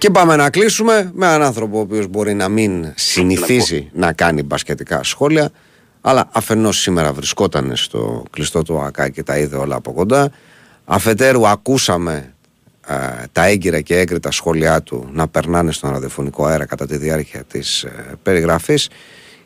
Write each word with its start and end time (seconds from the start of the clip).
Και 0.00 0.10
πάμε 0.10 0.36
να 0.36 0.50
κλείσουμε 0.50 1.10
με 1.14 1.26
έναν 1.26 1.42
άνθρωπο 1.42 1.76
ο 1.76 1.80
οποίος 1.80 2.06
μπορεί 2.06 2.34
να 2.34 2.48
μην 2.48 2.92
συνηθίζει 2.94 3.90
να 3.92 4.12
κάνει 4.12 4.42
μπασκετικά 4.42 5.02
σχόλια 5.02 5.50
αλλά 6.00 6.28
αφενός 6.32 6.78
σήμερα 6.80 7.12
βρισκόταν 7.12 7.72
στο 7.76 8.24
κλειστό 8.30 8.62
του 8.62 8.80
ΑΚΑ 8.80 9.08
και 9.08 9.22
τα 9.22 9.38
είδε 9.38 9.56
όλα 9.56 9.74
από 9.74 9.92
κοντά. 9.92 10.30
Αφετέρου 10.84 11.48
ακούσαμε 11.48 12.34
ε, 12.86 12.94
τα 13.32 13.44
έγκυρα 13.44 13.80
και 13.80 13.98
έγκριτα 13.98 14.30
σχόλιά 14.30 14.82
του 14.82 15.08
να 15.12 15.28
περνάνε 15.28 15.72
στον 15.72 15.90
ραδιοφωνικό 15.90 16.44
αέρα 16.44 16.64
κατά 16.66 16.86
τη 16.86 16.96
διάρκεια 16.96 17.44
της 17.44 17.82
ε, 17.82 18.18
περιγραφής 18.22 18.88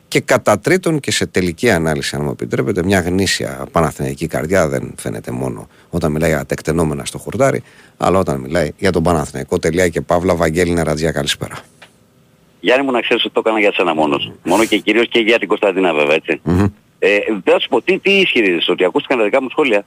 και 0.07 0.19
κατά 0.19 0.59
τρίτον 0.59 0.99
και 0.99 1.11
σε 1.11 1.25
τελική 1.25 1.69
ανάλυση, 1.69 2.15
αν 2.15 2.23
μου 2.23 2.29
επιτρέπετε, 2.29 2.83
μια 2.83 2.99
γνήσια 2.99 3.67
παναθηναϊκή 3.71 4.27
καρδιά 4.27 4.67
δεν 4.67 4.93
φαίνεται 4.97 5.31
μόνο 5.31 5.67
όταν 5.89 6.11
μιλάει 6.11 6.29
για 6.29 6.45
τεκτενόμενα 6.45 7.05
στο 7.05 7.17
χορτάρι, 7.17 7.63
αλλά 7.97 8.19
όταν 8.19 8.39
μιλάει 8.39 8.71
για 8.77 8.91
τον 8.91 9.03
Παναθηναϊκό. 9.03 9.59
Τελεία 9.59 9.87
και 9.87 10.01
Παύλα, 10.01 10.35
Βαγγέλη 10.35 10.71
Νερατζιά, 10.71 11.11
καλησπέρα. 11.11 11.57
Γιάννη 12.59 12.85
μου 12.85 12.91
να 12.91 13.01
ξέρεις 13.01 13.25
ότι 13.25 13.33
το 13.33 13.41
έκανα 13.45 13.59
για 13.59 13.73
σένα 13.73 13.95
μόνος. 13.95 14.31
Μόνο 14.43 14.65
και 14.65 14.77
κυρίως 14.77 15.07
και 15.07 15.19
για 15.19 15.39
την 15.39 15.47
Κωνσταντίνα 15.47 15.93
βέβαια 15.93 16.15
έτσι. 16.15 16.41
Mm-hmm. 16.45 16.71
Ε, 16.99 17.17
δεν 17.43 17.59
σου 17.59 17.69
πω, 17.69 17.81
τι, 17.81 17.99
τι 17.99 18.11
ισχυρίζεσαι, 18.11 18.71
ότι 18.71 18.83
ακούστηκαν 18.83 19.17
τα 19.17 19.23
δικά 19.23 19.41
μου 19.41 19.49
σχόλια; 19.49 19.85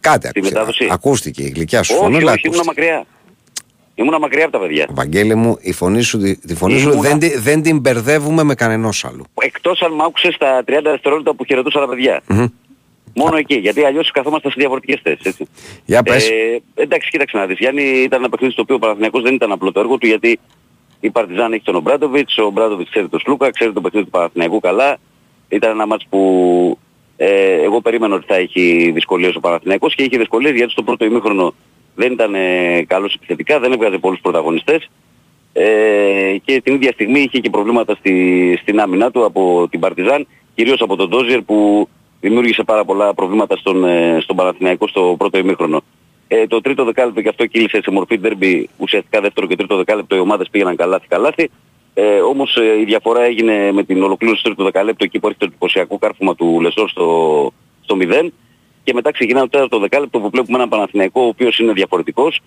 Κάτι 0.00 0.28
ακούστηκε, 0.90 1.42
η 1.42 1.48
γλυκιά 1.48 1.82
σου 1.82 1.94
φωνή. 1.94 2.16
Όχι, 2.16 2.24
όχι, 2.24 2.46
ήμουν 2.46 2.60
μακριά. 2.66 3.06
Ήμουν 3.94 4.16
μακριά 4.20 4.44
από 4.44 4.52
τα 4.52 4.58
παιδιά. 4.58 4.86
Βαγγέλη 4.90 5.34
μου, 5.34 5.58
η 5.60 5.72
φωνή 5.72 6.02
σου, 6.02 6.18
τη 6.46 6.54
φωνή 6.54 6.78
σου 6.78 7.00
δεν, 7.00 7.18
δεν 7.38 7.62
την 7.62 7.78
μπερδεύουμε 7.78 8.42
με 8.42 8.54
κανενός 8.54 9.04
άλλου. 9.04 9.24
Εκτός 9.42 9.82
αν 9.82 9.92
μ' 9.92 10.02
άκουσες 10.02 10.36
τα 10.36 10.64
30 10.66 10.80
δευτερόλεπτα 10.82 11.34
που 11.34 11.44
χαιρετούσα 11.44 11.80
τα 11.80 11.88
παιδιά. 11.88 12.22
Mm-hmm. 12.28 12.46
Μόνο 13.14 13.36
εκεί, 13.36 13.54
γιατί 13.54 13.84
αλλιώς 13.84 14.10
καθόμαστε 14.10 14.48
σε 14.48 14.54
διαφορετικές 14.58 15.00
θέσεις. 15.02 15.24
Έτσι. 15.26 15.46
Για 15.84 16.02
πες. 16.02 16.30
Ε, 16.30 16.62
εντάξει, 16.74 17.10
κοίταξε 17.10 17.36
να 17.36 17.46
δεις. 17.46 17.58
Γιάννη 17.58 17.82
ήταν 17.82 18.18
ένα 18.18 18.28
παιχνίδι 18.28 18.52
στο 18.52 18.62
οποίο 18.62 18.74
ο 18.74 18.78
Παναθηναϊκός 18.78 19.22
δεν 19.22 19.34
ήταν 19.34 19.52
απλό 19.52 19.72
το 19.72 19.80
έργο 19.80 19.98
του, 19.98 20.06
γιατί 20.06 20.38
η 21.00 21.10
Παρτιζάν 21.10 21.52
έχει 21.52 21.62
τον 21.62 21.74
Ομπράντοβιτς, 21.74 22.38
ο 22.38 22.44
Ομπράντοβιτς 22.44 22.90
ξέρει 22.90 23.08
τον 23.08 23.20
Σλούκα, 23.20 23.50
ξέρει 23.50 23.72
το 23.72 23.80
παιχνίδι 23.80 24.04
του 24.04 24.10
Παναθηναϊκού 24.10 24.60
καλά. 24.60 24.98
Ήταν 25.48 25.70
ένα 25.70 25.86
μάτς 25.86 26.06
που 26.08 26.78
ε, 27.16 27.62
εγώ 27.62 27.80
περίμενα 27.80 28.14
ότι 28.14 28.26
θα 28.26 28.34
έχει 28.34 28.90
δυσκολίες 28.94 29.34
ο 29.34 29.40
Παναθηναϊκός 29.40 29.94
και 29.94 30.02
είχε 30.02 30.18
δυσκολίες 30.18 30.54
γιατί 30.54 30.72
στο 30.72 30.82
πρώτο 30.82 31.04
ημίχρονο 31.04 31.54
δεν 31.94 32.12
ήταν 32.12 32.34
ε, 32.34 32.84
καλός 32.86 33.14
επιθετικά, 33.14 33.58
δεν 33.60 33.72
έβγαζε 33.72 33.98
πολλούς 33.98 34.20
πρωταγωνιστές 34.20 34.88
ε, 35.52 36.36
και 36.44 36.60
την 36.60 36.74
ίδια 36.74 36.92
στιγμή 36.92 37.20
είχε 37.20 37.38
και 37.38 37.50
προβλήματα 37.50 37.94
στη, 37.94 38.58
στην 38.62 38.80
άμυνα 38.80 39.10
του 39.10 39.24
από 39.24 39.68
την 39.70 39.80
Παρτιζάν, 39.80 40.26
κυρίως 40.54 40.80
από 40.80 40.96
τον 40.96 41.08
Ντόζιερ 41.08 41.42
που 41.42 41.88
δημιούργησε 42.20 42.62
πάρα 42.62 42.84
πολλά 42.84 43.14
προβλήματα 43.14 43.56
στον, 43.56 43.84
ε, 43.84 44.18
στον 44.20 44.36
Παναθηναϊκό 44.36 44.88
στο 44.88 45.14
πρώτο 45.18 45.38
ημίχρονο. 45.38 45.82
Ε, 46.28 46.46
το 46.46 46.60
τρίτο 46.60 46.84
δεκάλεπτο 46.84 47.20
και 47.20 47.28
αυτό 47.28 47.46
κύλησε 47.46 47.80
σε 47.82 47.90
μορφή 47.90 48.20
derby, 48.22 48.64
ουσιαστικά 48.76 49.20
δεύτερο 49.20 49.46
και 49.46 49.56
τρίτο 49.56 49.76
δεκάλεπτο 49.76 50.16
οι 50.16 50.18
ομάδες 50.18 50.48
πήγαιναν 50.50 50.76
καλάθι-καλάθι. 50.76 51.50
Ε, 51.94 52.20
όμως 52.20 52.56
ε, 52.56 52.80
η 52.80 52.84
διαφορά 52.84 53.22
έγινε 53.22 53.72
με 53.72 53.84
την 53.84 54.02
ολοκλήρωση 54.02 54.42
του 54.42 54.48
τρίτου 54.48 54.64
δεκαλέπτου 54.64 55.04
εκεί 55.04 55.18
που 55.18 55.26
έρχεται 55.26 55.44
το 55.44 55.50
εντυπωσιακό 55.50 55.98
κάρφωμα 55.98 56.34
του 56.34 56.60
Λεσόρ 56.60 56.88
στο, 56.88 57.52
στο 57.80 57.96
0 58.00 58.28
και 58.90 58.96
μετά 58.96 59.12
ξεκινάει 59.12 59.42
το 59.42 59.48
τέταρτο 59.48 59.78
δεκάλεπτο 59.78 60.20
που 60.20 60.30
βλέπουμε 60.30 60.56
έναν 60.56 60.68
Παναθηναϊκό 60.68 61.22
ο 61.22 61.26
οποίος 61.26 61.58
είναι 61.58 61.72
διαφορετικός. 61.72 62.40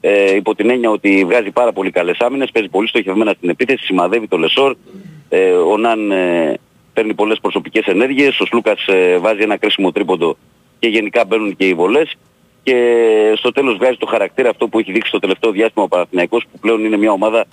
Ε, 0.00 0.34
υπό 0.34 0.54
την 0.54 0.70
έννοια 0.70 0.90
ότι 0.90 1.24
βγάζει 1.24 1.50
πάρα 1.50 1.72
πολύ 1.72 1.90
καλές 1.90 2.18
άμυνες, 2.18 2.50
παίζει 2.50 2.68
πολύ 2.68 2.88
στοχευμένα 2.88 3.32
στην 3.36 3.48
επίθεση, 3.48 3.84
σημαδεύει 3.84 4.28
το 4.28 4.38
Λεσόρ, 4.38 4.76
ε, 5.28 5.50
ο 5.50 5.76
Ναν 5.76 6.10
ε, 6.10 6.54
παίρνει 6.92 7.14
πολλές 7.14 7.38
προσωπικές 7.40 7.86
ενέργειες, 7.86 8.40
ο 8.40 8.46
Σλούκας 8.46 8.86
ε, 8.86 9.18
βάζει 9.18 9.42
ένα 9.42 9.56
κρίσιμο 9.56 9.92
τρίποντο 9.92 10.36
και 10.78 10.88
γενικά 10.88 11.24
μπαίνουν 11.24 11.56
και 11.56 11.66
οι 11.66 11.74
βολές. 11.74 12.16
Και 12.62 12.76
στο 13.36 13.52
τέλος 13.52 13.76
βγάζει 13.76 13.96
το 13.96 14.06
χαρακτήρα 14.06 14.48
αυτό 14.50 14.68
που 14.68 14.78
έχει 14.78 14.92
δείξει 14.92 15.10
το 15.10 15.18
τελευταίο 15.18 15.50
διάστημα 15.50 15.84
ο 15.84 15.88
Παναθηναϊκός 15.88 16.44
που 16.52 16.58
πλέον 16.58 16.84
είναι 16.84 16.96
μια 16.96 17.12
ομάδα 17.12 17.46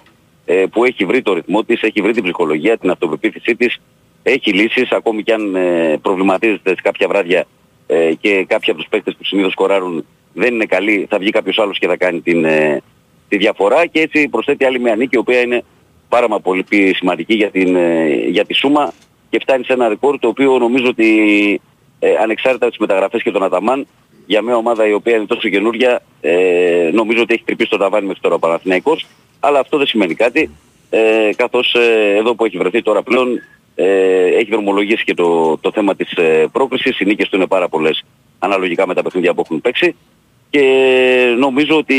ε, 0.45 0.63
που 0.71 0.83
έχει 0.83 1.05
βρει 1.05 1.21
το 1.21 1.33
ρυθμό 1.33 1.63
της, 1.63 1.81
έχει 1.81 2.01
βρει 2.01 2.13
την 2.13 2.23
ψυχολογία, 2.23 2.77
την 2.77 2.89
αυτοπεποίθησή 2.89 3.55
της, 3.55 3.77
έχει 4.23 4.53
λύσεις 4.53 4.91
ακόμη 4.91 5.23
κι 5.23 5.31
αν 5.31 5.55
ε, 5.55 5.97
προβληματίζεται 6.01 6.69
σε 6.69 6.81
κάποια 6.83 7.07
βράδια 7.07 7.45
ε, 7.87 8.13
και 8.13 8.45
κάποιοι 8.47 8.71
από 8.71 8.79
τους 8.79 8.89
παίκτες 8.89 9.15
που 9.15 9.23
συνήθως 9.23 9.51
σκοράρουν 9.51 10.05
δεν 10.33 10.53
είναι 10.53 10.65
καλοί, 10.65 11.07
θα 11.09 11.17
βγει 11.17 11.29
κάποιος 11.29 11.59
άλλος 11.59 11.79
και 11.79 11.87
θα 11.87 11.97
κάνει 11.97 12.21
την, 12.21 12.45
ε, 12.45 12.81
τη 13.29 13.37
διαφορά. 13.37 13.85
Και 13.85 13.99
έτσι 13.99 14.27
προσθέτει 14.27 14.65
άλλη 14.65 14.79
μια 14.79 14.95
νίκη 14.95 15.15
η 15.15 15.19
οποία 15.19 15.41
είναι 15.41 15.63
πάρα 16.09 16.39
πολύ 16.39 16.65
σημαντική 16.95 17.35
για, 17.35 17.49
την, 17.49 17.75
ε, 17.75 18.07
για 18.07 18.45
τη 18.45 18.53
Σούμα. 18.53 18.93
Και 19.29 19.39
φτάνει 19.41 19.63
σε 19.63 19.73
ένα 19.73 19.87
ρεκόρ 19.87 20.19
το 20.19 20.27
οποίο 20.27 20.57
νομίζω 20.57 20.87
ότι 20.87 21.61
ε, 21.99 22.15
ανεξάρτητα 22.21 22.65
από 22.65 22.73
τις 22.75 22.85
μεταγραφές 22.87 23.23
και 23.23 23.31
τον 23.31 23.43
Αταμάν 23.43 23.87
για 24.25 24.41
μια 24.41 24.55
ομάδα 24.55 24.87
η 24.87 24.93
οποία 24.93 25.15
είναι 25.15 25.25
τόσο 25.25 25.49
καινούρια 25.49 26.01
ε, 26.21 26.89
νομίζω 26.93 27.21
ότι 27.21 27.33
έχει 27.33 27.43
τρυπήσει 27.43 27.69
το 27.69 27.77
ταβάνι 27.77 28.05
μέχρι 28.05 28.21
τώρα 28.21 28.35
ο 28.35 28.39
Παναθηναϊκός. 28.39 29.05
Αλλά 29.39 29.59
αυτό 29.59 29.77
δεν 29.77 29.87
σημαίνει 29.87 30.15
κάτι 30.15 30.49
ε, 30.89 31.29
καθώς 31.35 31.73
ε, 31.73 32.15
εδώ 32.17 32.35
που 32.35 32.45
έχει 32.45 32.57
βρεθεί 32.57 32.81
τώρα 32.81 33.03
πλέον 33.03 33.41
ε, 33.79 34.25
έχει 34.25 34.49
δρομολογήσει 34.49 35.03
και 35.03 35.13
το, 35.13 35.57
το 35.57 35.71
θέμα 35.71 35.95
της 35.95 36.11
ε, 36.11 36.47
πρόκρισης, 36.51 36.99
οι 36.99 37.05
νίκες 37.05 37.29
του 37.29 37.35
είναι 37.35 37.47
πάρα 37.47 37.69
πολλές 37.69 38.03
αναλογικά 38.39 38.87
με 38.87 38.93
τα 38.93 39.01
παιχνίδια 39.01 39.33
που 39.33 39.41
έχουν 39.45 39.61
παίξει 39.61 39.95
και 40.49 40.63
νομίζω 41.37 41.77
ότι 41.77 41.95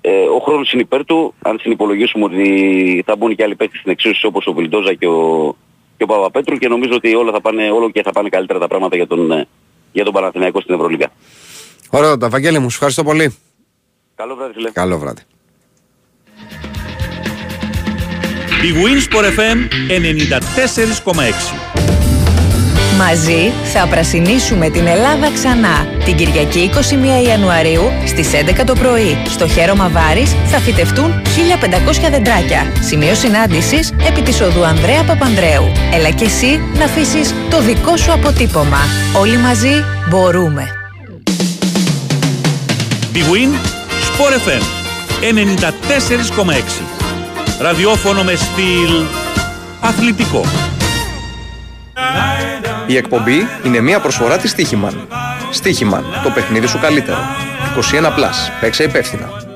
ε, 0.00 0.10
ο 0.10 0.38
χρόνος 0.38 0.72
είναι 0.72 0.82
υπέρ 0.82 1.04
του, 1.04 1.34
αν 1.42 1.58
συνυπολογίσουμε 1.60 2.24
ότι 2.24 3.02
θα 3.06 3.16
μπουν 3.16 3.34
και 3.34 3.42
άλλοι 3.42 3.54
παίκτες 3.54 3.78
στην 3.78 3.92
εξίσωση 3.92 4.26
όπως 4.26 4.46
ο 4.46 4.52
Βιλντόζα 4.52 4.94
και 4.94 5.06
ο, 5.06 5.56
και 5.96 6.02
ο 6.02 6.06
Παπαπέτρου 6.06 6.56
και 6.56 6.68
νομίζω 6.68 6.94
ότι 6.94 7.14
όλα 7.14 7.32
θα 7.32 7.40
πάνε, 7.40 7.70
όλο 7.70 7.90
και 7.90 8.02
θα 8.02 8.12
πάνε 8.12 8.28
καλύτερα 8.28 8.58
τα 8.58 8.68
πράγματα 8.68 8.96
για 8.96 9.06
τον, 9.06 9.30
ε, 9.30 9.46
για 9.92 10.04
τον 10.04 10.12
Παναθηναϊκό 10.12 10.60
στην 10.60 10.74
Ευρωλίγα. 10.74 11.08
Ωραία, 11.90 12.16
τα 12.16 12.28
Βαγγέλη 12.28 12.58
μου, 12.58 12.70
σου 12.70 12.74
ευχαριστώ 12.74 13.04
πολύ. 13.04 13.36
Καλό 14.14 14.34
βράδυ, 14.34 14.52
φίλε. 14.52 14.70
Καλό 14.70 14.98
βράδυ. 14.98 15.22
Η 18.62 18.74
Winsport 18.74 19.24
FM 19.24 19.58
94,6 21.14 21.22
Μαζί 22.98 23.52
θα 23.72 23.86
πρασινίσουμε 23.86 24.70
την 24.70 24.86
Ελλάδα 24.86 25.30
ξανά. 25.32 25.86
Την 26.04 26.16
Κυριακή 26.16 26.70
21 27.24 27.26
Ιανουαρίου 27.26 27.82
στις 28.06 28.28
11 28.60 28.64
το 28.66 28.72
πρωί. 28.72 29.16
Στο 29.28 29.48
Χέρο 29.48 29.74
Μαβάρης 29.74 30.34
θα 30.46 30.58
φυτευτούν 30.58 31.22
1500 31.22 32.08
δεντράκια. 32.10 32.72
Σημείο 32.80 33.14
συνάντησης 33.14 33.92
επί 34.08 34.22
της 34.22 34.40
οδού 34.40 34.64
Ανδρέα 34.64 35.02
Παπανδρέου. 35.02 35.72
Έλα 35.92 36.10
και 36.10 36.24
εσύ 36.24 36.60
να 36.78 36.84
αφήσεις 36.84 37.34
το 37.50 37.60
δικό 37.60 37.96
σου 37.96 38.12
αποτύπωμα. 38.12 38.80
Όλοι 39.20 39.36
μαζί 39.36 39.84
μπορούμε. 40.08 40.68
Big 43.14 43.26
Win, 43.32 43.50
Sport 44.08 44.34
FM 44.46 44.62
94,6 45.20 47.01
Ραδιόφωνο 47.62 48.22
με 48.24 48.34
στυλ 48.34 49.04
αθλητικό. 49.80 50.44
Η 52.86 52.96
εκπομπή 52.96 53.46
είναι 53.64 53.80
μια 53.80 54.00
προσφορά 54.00 54.38
της 54.38 54.50
Στίχημαν. 54.50 55.06
Στίχημαν, 55.50 56.04
το 56.22 56.30
παιχνίδι 56.30 56.66
σου 56.66 56.78
καλύτερο. 56.78 57.18
21+, 57.76 57.80
παίξε 58.60 58.82
υπεύθυνα. 58.82 59.51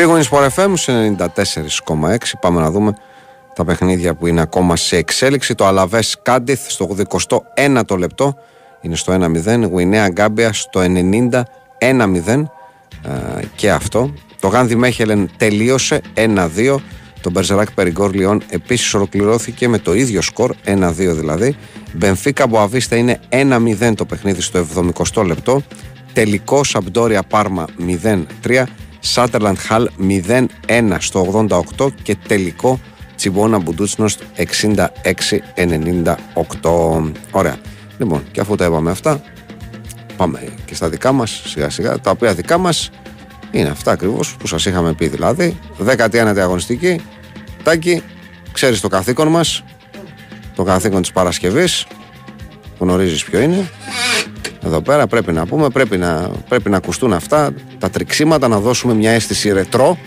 Big 0.00 0.08
Win 0.08 0.22
Sport 0.22 0.48
FM 0.54 0.72
σε 0.74 1.16
94,6. 1.86 2.16
Πάμε 2.40 2.60
να 2.60 2.70
δούμε 2.70 2.92
τα 3.54 3.64
παιχνίδια 3.64 4.14
που 4.14 4.26
είναι 4.26 4.40
ακόμα 4.40 4.76
σε 4.76 4.96
εξέλιξη. 4.96 5.54
Το 5.54 5.66
Αλαβές 5.66 6.16
Κάντιθ 6.22 6.70
στο 6.70 6.96
81ο 7.54 7.98
λεπτό 7.98 8.36
είναι 8.80 8.96
στο 8.96 9.12
1-0. 9.12 9.68
Γουινέα 9.70 10.08
Γκάμπια 10.08 10.52
στο 10.52 10.80
90 10.80 11.42
1-0 11.78 12.42
και 13.54 13.70
αυτό. 13.70 14.12
Το 14.40 14.48
Γάνδι 14.48 14.74
Μέχελεν 14.74 15.30
τελείωσε 15.36 16.00
1-2. 16.14 16.76
Το 17.20 17.30
Μπερζεράκ 17.30 17.72
Περιγκόρ 17.72 18.12
Λιόν 18.12 18.42
επίσης 18.50 18.94
ολοκληρώθηκε 18.94 19.68
με 19.68 19.78
το 19.78 19.94
ίδιο 19.94 20.22
σκορ, 20.22 20.54
1-2 20.64 20.92
δηλαδή. 20.96 21.56
Μπενφίκα 21.92 22.46
Μποαβίστα 22.46 22.96
είναι 22.96 23.20
1-0 23.28 23.92
το 23.94 24.04
παιχνίδι 24.04 24.40
στο 24.40 24.66
70 25.14 25.24
λεπτό. 25.24 25.62
Τελικό 26.12 26.64
Σαμπντόρια 26.64 27.22
Πάρμα 27.22 27.64
0-3. 28.42 28.64
Σάτερλαντ 29.00 29.56
Χαλ 29.58 29.88
0-1 30.66 30.96
στο 30.98 31.46
88 31.78 31.88
και 32.02 32.16
τελικό 32.28 32.80
Τσιμπόνα 33.16 33.58
Μπουντούτσνο 33.58 34.06
66-98. 34.36 34.44
Ωραία. 37.30 37.56
Λοιπόν, 37.98 38.22
και 38.30 38.40
αφού 38.40 38.54
τα 38.54 38.64
είπαμε 38.64 38.90
αυτά, 38.90 39.22
πάμε 40.16 40.42
και 40.64 40.74
στα 40.74 40.88
δικά 40.88 41.12
μας 41.12 41.42
σιγά 41.46 41.70
σιγά. 41.70 42.00
Τα 42.00 42.10
οποία 42.10 42.34
δικά 42.34 42.58
μας 42.58 42.90
είναι 43.50 43.68
αυτά 43.68 43.92
ακριβώς 43.92 44.36
που 44.36 44.46
σας 44.46 44.66
είχαμε 44.66 44.92
πει 44.92 45.08
δηλαδή. 45.08 45.58
19η 45.86 46.38
αγωνιστική. 46.38 47.00
Τάκη, 47.62 48.02
ξέρεις 48.52 48.80
το 48.80 48.88
καθήκον 48.88 49.28
μας; 49.28 49.64
Το 50.54 50.62
καθήκον 50.62 51.02
της 51.02 51.12
Παρασκευής. 51.12 51.86
Γνωρίζεις 52.78 53.24
ποιο 53.24 53.40
είναι. 53.40 53.70
Εδώ 54.64 54.80
πέρα 54.80 55.06
πρέπει 55.06 55.32
να 55.32 55.46
πούμε, 55.46 55.68
πρέπει 55.68 55.96
να, 55.96 56.30
πρέπει 56.48 56.70
να 56.70 56.76
ακουστούν 56.76 57.12
αυτά 57.12 57.52
τα 57.78 57.90
τριξίματα, 57.90 58.48
να 58.48 58.60
δώσουμε 58.60 58.94
μια 58.94 59.10
αίσθηση 59.10 59.52
ρετρό. 59.52 59.98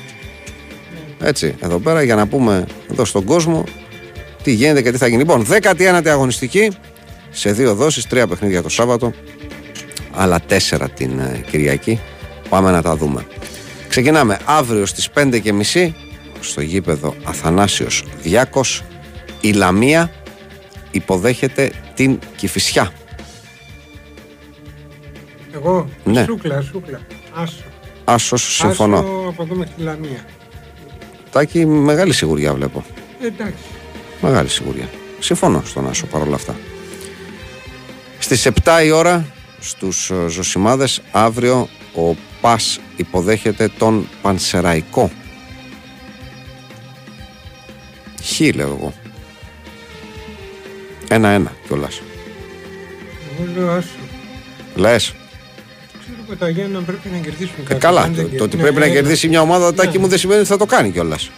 Έτσι, 1.21 1.55
εδώ 1.59 1.79
πέρα 1.79 2.03
για 2.03 2.15
να 2.15 2.27
πούμε 2.27 2.65
εδώ 2.91 3.05
στον 3.05 3.23
κόσμο 3.23 3.63
τι 4.43 4.51
γίνεται 4.51 4.81
και 4.81 4.91
τι 4.91 4.97
θα 4.97 5.07
γίνει. 5.07 5.19
Λοιπόν, 5.19 5.45
19η 5.49 6.07
αγωνιστική 6.07 6.71
σε 7.29 7.51
δύο 7.51 7.75
δόσεις, 7.75 8.07
τρία 8.07 8.27
παιχνίδια 8.27 8.61
το 8.61 8.69
Σάββατο, 8.69 9.13
άλλα 10.11 10.39
τέσσερα 10.39 10.89
την 10.89 11.19
ε, 11.19 11.43
Κυριακή. 11.49 11.99
Πάμε 12.49 12.71
να 12.71 12.81
τα 12.81 12.95
δούμε. 12.95 13.25
Ξεκινάμε 13.87 14.39
αύριο 14.45 14.85
στις 14.85 15.09
5.30 15.13 15.91
στο 16.39 16.61
γήπεδο 16.61 17.15
Αθανάσιος 17.23 18.05
Διάκος 18.21 18.83
η 19.41 19.51
Λαμία 19.51 20.11
υποδέχεται 20.91 21.71
την 21.93 22.19
Κηφισιά. 22.35 22.91
Εγώ, 25.63 25.89
Ναι. 26.03 26.23
σούκλα, 26.23 26.61
σούκλα. 26.61 27.01
Άσο. 27.33 27.63
Άσος 28.03 28.55
συμφωνώ. 28.55 28.97
Άσο 28.97 29.25
από 29.27 29.43
εδώ 29.43 29.55
μέχρι 29.55 29.73
τη 29.75 29.81
Λαμία. 29.81 30.25
Τάκη 31.31 31.65
μεγάλη 31.65 32.13
σιγουριά 32.13 32.53
βλέπω. 32.53 32.83
Ε, 33.21 33.25
Εντάξει. 33.27 33.63
Μεγάλη 34.21 34.49
σιγουριά. 34.49 34.89
Συμφωνώ 35.19 35.61
στον 35.65 35.89
Άσο 35.89 36.05
παρόλα 36.05 36.35
αυτά. 36.35 36.55
Στις 38.19 38.45
7 38.45 38.83
η 38.85 38.91
ώρα 38.91 39.25
στους 39.59 40.09
ε, 40.09 40.27
Ζωσιμάδες 40.27 41.01
αύριο 41.11 41.67
ο 41.95 42.15
Πας 42.41 42.79
υποδέχεται 42.95 43.67
τον 43.77 44.07
Πανσεραϊκό. 44.21 45.11
Χ 48.23 48.39
λέω 48.55 48.67
εγώ. 48.67 48.93
Ένα-ένα 51.09 51.51
κιόλας. 51.67 52.01
Εγώ 53.39 53.51
λέω 53.55 53.71
άσο. 53.71 53.87
Λες. 54.75 55.13
Ξέρω 56.23 56.29
ότι 56.29 56.39
τα 56.39 56.49
Γιάννα 56.49 56.79
πρέπει 56.81 57.09
να 57.11 57.17
κερδίσουν 57.17 57.55
Ε, 57.59 57.63
κάτι. 57.63 57.79
καλά. 57.79 58.01
Αν 58.01 58.13
δεν 58.13 58.23
Το, 58.23 58.29
κερ- 58.29 58.37
το 58.37 58.43
ότι 58.43 58.55
ναι, 58.55 58.61
πρέπει 58.61 58.79
να 58.79 58.85
ναι, 58.85 58.91
κερδίσει 58.91 59.27
μια 59.27 59.41
ομάδα, 59.41 59.73
Τάκη 59.73 59.95
Ναι. 59.97 60.03
μου 60.03 60.07
δεν 60.09 60.17
σημαίνει 60.17 60.39
ότι 60.39 60.49
θα 60.49 60.57
το 60.57 60.65
κάνει 60.65 60.91
κιόλας. 60.91 61.29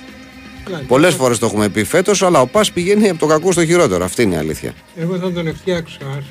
καλά. 0.66 0.82
Πολλές 0.88 1.14
Εγώ- 1.14 1.24
φορές 1.24 1.40
το 1.40 1.46
έχουμε 1.46 1.70
πει 1.70 1.84
φέτος, 1.84 2.22
αλλά 2.24 2.42
ο 2.42 2.48
Πας 2.48 2.72
πηγαίνει 2.72 3.10
από 3.10 3.20
το 3.20 3.26
κακό 3.26 3.52
στο 3.52 3.66
χειρότερο. 3.66 4.04
Αυτή 4.06 4.22
είναι 4.24 4.36
η 4.36 4.38
αλήθεια. 4.38 4.74
Εγώ 4.96 5.18
θα 5.18 5.32
τον 5.32 5.56
φτιάξω 5.56 5.98
άσο. 6.10 6.28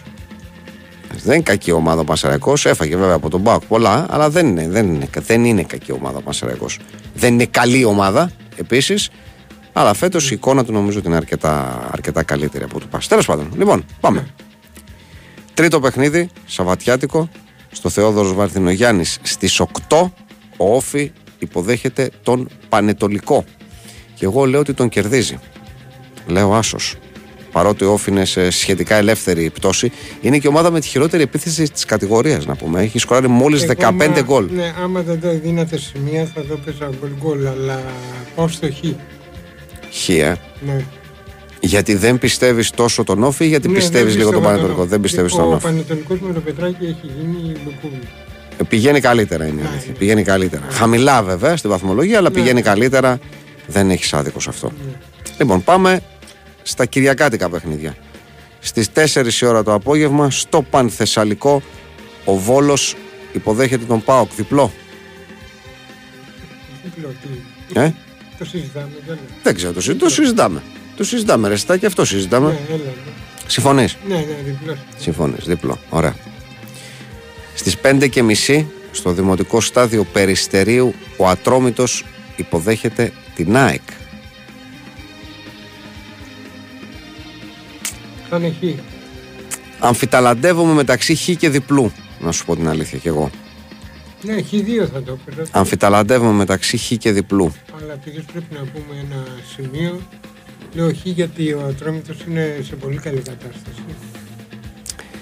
Δεν 1.24 1.34
είναι 1.34 1.42
κακή 1.42 1.70
ομάδα 1.72 2.00
ο 2.00 2.04
Πασαραϊκό. 2.04 2.52
Έφαγε 2.64 2.96
βέβαια 2.96 3.14
από 3.14 3.28
τον 3.30 3.40
Μπάουκ 3.40 3.62
πολλά, 3.64 4.06
αλλά 4.10 4.30
δεν 4.30 4.46
είναι, 4.46 4.68
δεν 4.68 4.94
είναι, 4.94 5.08
δεν 5.26 5.44
είναι 5.44 5.62
κακή 5.62 5.92
ομάδα 5.92 6.18
ο 6.18 6.20
Πασαραϊκό. 6.22 6.66
Δεν 7.14 7.32
είναι 7.32 7.46
καλή 7.46 7.84
ομάδα 7.84 8.30
επίσης, 8.56 9.10
αλλά 9.72 9.94
φέτος 9.94 10.30
η 10.30 10.34
εικόνα 10.34 10.64
του 10.64 10.72
νομίζω 10.72 10.98
ότι 10.98 11.06
είναι 11.06 11.16
αρκετά, 11.16 11.82
αρκετά 11.92 12.22
καλύτερη 12.22 12.64
από 12.64 12.80
του 12.80 12.88
Πας. 12.88 13.06
Τέλος 13.08 13.26
πάντων, 13.26 13.52
λοιπόν, 13.56 13.84
πάμε. 14.00 14.26
Τρίτο 15.54 15.80
παιχνίδι, 15.80 16.28
Σαββατιάτικο, 16.46 17.28
στο 17.74 17.88
Θεόδωρος 17.88 18.34
Βαρθινογιάννη 18.34 19.04
στις 19.04 19.60
8 19.88 20.10
ο 20.56 20.74
Όφη 20.76 21.12
υποδέχεται 21.38 22.10
τον 22.22 22.48
Πανετολικό. 22.68 23.44
Και 24.14 24.24
εγώ 24.24 24.44
λέω 24.44 24.60
ότι 24.60 24.74
τον 24.74 24.88
κερδίζει. 24.88 25.38
Λέω 26.26 26.54
άσος. 26.54 26.94
Παρότι 27.52 27.84
ο 27.84 27.92
Όφη 27.92 28.10
είναι 28.10 28.24
σε 28.24 28.50
σχετικά 28.50 28.94
ελεύθερη 28.96 29.50
πτώση, 29.50 29.92
είναι 30.20 30.38
και 30.38 30.46
η 30.46 30.50
ομάδα 30.50 30.70
με 30.70 30.80
τη 30.80 30.86
χειρότερη 30.86 31.22
επίθεση 31.22 31.70
της 31.70 31.84
κατηγορίας, 31.84 32.46
να 32.46 32.56
πούμε. 32.56 32.82
Έχει 32.82 32.98
σκοράρει 32.98 33.28
μόλις 33.28 33.62
Εγώ, 33.62 33.72
15 33.72 33.84
άμα- 33.86 34.20
γκολ. 34.22 34.48
Ναι, 34.52 34.74
άμα 34.82 35.00
δεν 35.02 35.20
το 35.20 35.38
δίνατε 35.38 35.78
σημεία 35.78 36.30
θα 36.34 36.44
το 36.44 36.56
πέσα 36.64 36.90
γκολ 37.00 37.10
γκολ, 37.20 37.46
αλλά 37.46 37.82
πάω 38.34 38.48
στο 38.48 38.66
χ. 38.72 38.78
Χ, 40.04 40.08
ε. 40.08 40.36
Ναι. 40.66 40.84
Γιατί 41.64 41.94
δεν 41.94 42.18
πιστεύεις 42.18 42.70
τόσο 42.70 43.04
τον 43.04 43.22
Όφη 43.22 43.44
ή 43.44 43.48
γιατί 43.48 43.68
Ναι, 43.68 43.74
πιστεύεις 43.74 44.08
δεν 44.12 44.16
λίγο 44.16 44.30
τον 44.30 44.40
πιστεύω 44.40 44.48
Πανετολικό; 44.56 44.80
τον- 44.80 44.88
Δεν 44.88 45.00
πιστεύεις 45.00 45.30
Λοιπόν, 45.32 45.44
τον 45.44 45.52
Ο 45.52 45.56
Όφη. 45.56 45.64
Πανετολικός 45.66 46.18
με 46.20 46.32
το 46.32 46.40
Πετράκι 46.40 46.84
έχει 46.84 47.10
γίνει 47.20 47.54
λουκούμι. 47.64 47.98
Ε, 48.60 48.64
Πηγαίνει 48.68 49.00
καλύτερα 49.00 49.46
είναι 49.46 49.60
η 49.60 49.62
Ναι, 49.62 49.68
αλήθεια. 49.70 49.90
ναι. 49.92 49.98
Πηγαίνει 49.98 50.22
καλύτερα. 50.22 50.62
Χαμηλά 50.70 51.22
βέβαια 51.22 51.56
στην 51.56 51.70
βαθμολογία, 51.70 52.18
αλλά 52.18 52.28
Ναι. 52.28 52.34
πηγαίνει 52.34 52.62
καλύτερα. 52.62 53.18
Δεν 53.66 53.90
έχεις 53.90 54.12
άδικος 54.14 54.42
σε 54.42 54.48
αυτό. 54.48 54.66
Ναι. 54.86 54.92
Λοιπόν, 55.38 55.64
πάμε 55.64 56.00
στα 56.62 56.84
κυριακάτικα 56.86 57.48
παιχνίδια. 57.50 57.96
Στις 58.60 58.90
4 58.92 59.40
η 59.42 59.46
ώρα 59.46 59.62
το 59.62 59.72
απόγευμα, 59.72 60.30
στο 60.30 60.62
Πανθεσσαλικό, 60.62 61.62
ο 62.24 62.34
Βόλος 62.36 62.96
υποδέχεται 63.32 63.84
τον 63.84 64.02
Πάοκ 64.04 64.30
διπλό. 64.36 64.72
Διπλό, 66.84 67.12
τι; 67.22 67.80
Ε; 67.80 67.92
Το 68.38 68.44
συζητάμε, 68.44 68.88
δεν 69.06 69.14
είναι. 69.16 69.38
Δεν 69.42 69.54
ξέρω, 69.54 69.72
το, 69.72 69.80
συ- 69.80 69.98
το 69.98 70.08
συζητάμε. 70.08 70.62
Το 70.96 71.04
συζητάμε, 71.04 71.48
ρε 71.48 71.76
και 71.78 71.86
αυτό 71.86 72.04
συζητάμε. 72.04 72.46
Ναι, 72.46 72.74
έλα, 72.74 72.84
ναι. 72.84 73.12
Συμφωνείς; 73.46 73.96
Ναι, 74.08 74.14
ναι, 74.14 74.36
διπλό. 74.44 74.76
Συμφωνείς, 74.98 75.44
διπλό. 75.44 75.78
Ωραία. 75.90 76.14
Στις 77.54 77.76
5 77.78 78.08
και 78.08 78.22
μισή, 78.22 78.70
στο 78.90 79.12
δημοτικό 79.12 79.60
στάδιο 79.60 80.04
Περιστερίου, 80.04 80.94
ο 81.16 81.28
Ατρόμητος 81.28 82.04
υποδέχεται 82.36 83.12
την 83.34 83.56
ΑΕΚ. 83.56 83.82
Θα 88.28 88.36
είναι 88.36 88.54
χ. 88.60 88.80
Αμφιταλαντεύομαι 89.78 90.72
μεταξύ 90.72 91.14
χ 91.14 91.36
και 91.36 91.48
διπλού, 91.48 91.92
να 92.20 92.32
σου 92.32 92.44
πω 92.44 92.56
την 92.56 92.68
αλήθεια 92.68 92.98
κι 92.98 93.08
εγώ. 93.08 93.30
Ναι, 94.22 94.36
χ2 94.50 94.88
θα 94.92 95.02
το 95.02 95.18
έπαιρνα. 95.20 95.46
Αμφιταλαντεύομαι 95.50 96.32
μεταξύ 96.32 96.76
χ 96.76 96.92
και 96.98 97.12
διπλού. 97.12 97.54
Αλλά 97.82 97.92
επειδή 97.92 98.24
πρέπει 98.32 98.54
να 98.54 98.60
πούμε 98.60 99.06
ένα 99.08 99.26
σημείο, 99.54 100.00
λέω 100.72 100.88
χ 100.94 100.98
γιατί 101.04 101.52
ο 101.52 101.64
Ατρόμητος 101.68 102.16
είναι 102.28 102.58
σε 102.62 102.74
πολύ 102.76 102.96
καλή 102.96 103.16
κατάσταση. 103.20 103.82